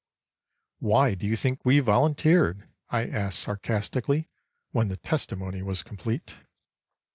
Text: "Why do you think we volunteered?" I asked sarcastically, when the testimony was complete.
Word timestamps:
"Why 0.79 1.13
do 1.13 1.27
you 1.27 1.35
think 1.35 1.63
we 1.63 1.79
volunteered?" 1.79 2.67
I 2.89 3.05
asked 3.05 3.37
sarcastically, 3.37 4.29
when 4.71 4.87
the 4.87 4.97
testimony 4.97 5.61
was 5.61 5.83
complete. 5.83 6.37